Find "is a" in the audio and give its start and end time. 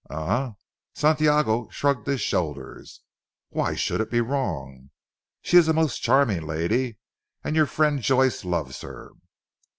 5.57-5.73